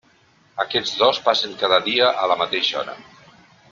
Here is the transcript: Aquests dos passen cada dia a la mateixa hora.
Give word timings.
Aquests 0.63 0.93
dos 1.03 1.21
passen 1.27 1.55
cada 1.61 1.81
dia 1.91 2.11
a 2.25 2.33
la 2.35 2.43
mateixa 2.43 2.83
hora. 2.85 3.01